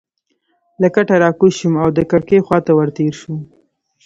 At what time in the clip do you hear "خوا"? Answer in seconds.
2.45-2.59